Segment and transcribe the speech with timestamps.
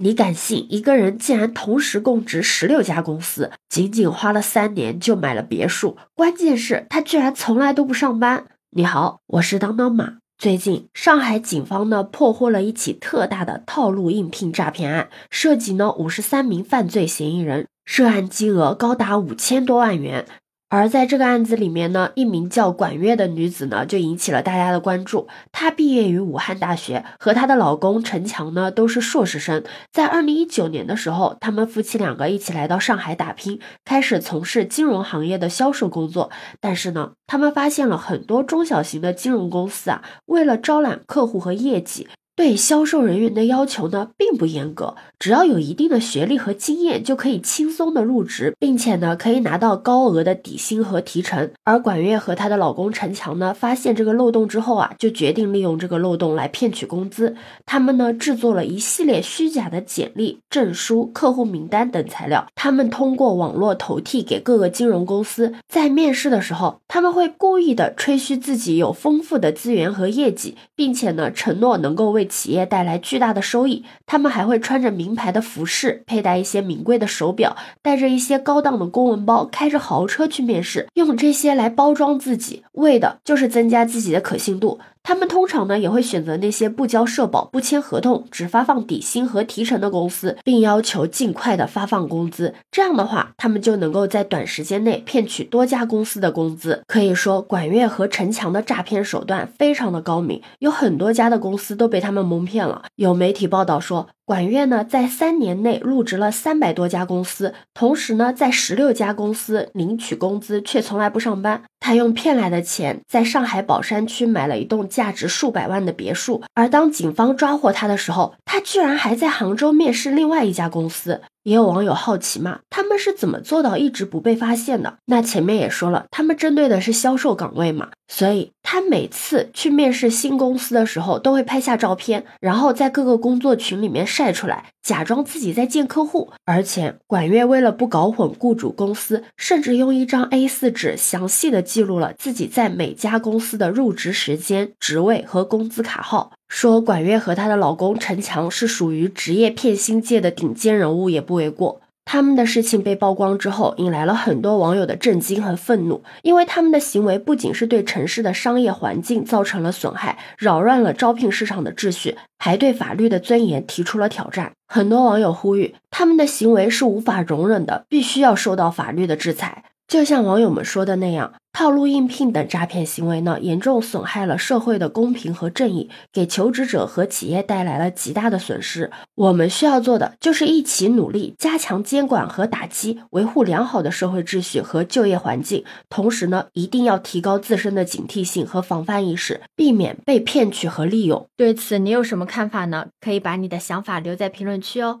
[0.00, 5.96] 你敢信一个人竟然同时供职十六家公司，仅仅花了三年就买了别墅？
[6.14, 8.46] 关键是，他居然从来都不上班。
[8.70, 10.18] 你好，我是当当马。
[10.38, 20.26] 最近，上海警方呢破获了一起特大的套路应聘诈骗案，涉及呢五十三名犯罪嫌疑人，涉案金额高达五千多万元。
[20.70, 25.26] 而在这个案子里面呢，一名叫管月的女子呢，就引起了大家的关注。
[25.50, 29.64] 她毕业于武汉大学，和她的老公陈强呢，都是硕士生。
[29.90, 36.30] 在二零一九年的时候，他们夫妻两个一起来到上海打拼，开始从事金融行业的销售工作。
[36.60, 42.06] 但是呢，他们发现了很多中小型的金融公司啊，为了招揽客户和业绩。
[42.38, 51.50] 对销售人员的要求呢，并不严格，只要有一定的学历和经验，就可以轻松的入职，并且呢，可以拿到高额的底薪和提成。
[51.64, 57.34] 而管月和她的老公陈强呢，发现这个漏洞之后啊，就决定利用这个漏洞来骗取工资。
[57.66, 62.46] 他们呢，制作了一系列虚假的简历、证书、客户名单等材料。
[62.54, 84.78] 他们通过网络投递给各个金融公司，在面试的时候，他们会故意的吹嘘自己有丰富的资源和业绩，并且呢，承诺能够为企业带来巨大的收益，他们还会穿着名牌的服饰，佩戴一些名贵的手表，带着一些高档的公文包，开着豪车去面试，用这些来包装自己，为的就是增加自己的可信度。
[85.08, 92.52] 他们通常呢也会选择那些不交社保、不签合同、只发放底薪和提成的公司，并要求尽快的发放工资。
[92.70, 96.82] 这样的话，他们就能够在短时间内骗取多家公司的工资。
[96.86, 102.82] 可以说，管月和陈强的诈骗手段非常的高明，有很多家的公司都被他们蒙骗了。
[102.96, 104.08] 有媒体报道说。
[104.28, 111.62] 管月呢，在三年内入职了三百多家公司，同时呢，在十六家公司领取工资，却从来不上班。
[111.88, 116.42] 他用骗来的钱，在上海宝山区买了一栋价值数百万的别墅。
[116.52, 121.22] 而当警方抓获他的时候，他居然还在杭州面试另外一家公司。
[121.48, 124.98] 也有网友好奇嘛，他们是怎么做到一直不被发现的？
[125.06, 136.30] 那前面也说了，他们针对的是销售岗位嘛，所以他每次去面试新公司的时候，都会拍下照片，然后在各个工作群里面晒出来，假装自己在见客户。
[136.44, 146.32] 而且管月为了不搞混雇主公司，甚至用一张 A4 纸详细的记录了自己在每家公司的入职时间、职位和工资卡号。
[146.48, 151.80] 说管月和她的老公陈强是属于职业骗薪界的顶尖人物，也不为过。
[152.10, 164.52] 他们的事情被曝光之后，引来了很多网友的震惊和愤怒，因为他们的行为不仅是对城市的商业环境造成了损害，扰乱了招聘市场的秩序，还对法律的尊严提出了挑战。
[164.66, 169.64] 很多网友呼吁，他们的行为是无法容忍的，必须要受到法律的制裁。
[169.88, 178.90] 就像网友们说的那样，套路应聘等诈骗行为呢，严重损害了社会的公平和正义，给求职者和企业带来了极大的损失。
[179.14, 185.64] 我们需要做的就是一起努力，加强监管和打击，维护良好的社会秩序和就业环境。
[185.88, 191.26] 同时呢，一定要提高自身的警惕性和防范意识，避免被骗取和利用。
[191.34, 192.88] 对此，你有什么看法呢？
[193.00, 195.00] 可以把你的想法留在评论区哦。